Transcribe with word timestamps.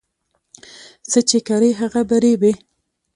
څه 1.11 1.19
چي 1.29 1.39
کرې، 1.47 1.71
هغه 1.81 2.01
به 2.09 2.17
رېبې. 2.23 2.53